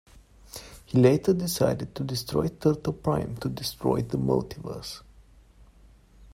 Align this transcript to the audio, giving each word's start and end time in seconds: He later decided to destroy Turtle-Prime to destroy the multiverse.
He 0.85 0.97
later 0.99 1.31
decided 1.31 1.93
to 1.93 2.03
destroy 2.03 2.47
Turtle-Prime 2.47 3.37
to 3.37 3.47
destroy 3.49 4.01
the 4.01 4.17
multiverse. 4.17 5.03